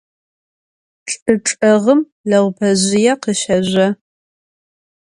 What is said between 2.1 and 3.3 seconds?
лэгъупэжъые